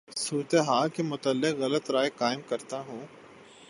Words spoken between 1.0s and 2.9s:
متعلق غلط رائے قائم کرتا